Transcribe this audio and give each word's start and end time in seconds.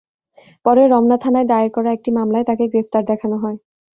পরে 0.65 0.83
রমনা 0.87 1.17
থানায় 1.23 1.47
দায়ের 1.47 1.69
করা 1.75 1.89
একটি 1.93 2.09
মামলায় 2.17 2.47
তাঁকে 2.47 2.65
গ্রেপ্তার 2.71 3.03
দেখানো 3.11 3.35
হয়। 3.43 3.57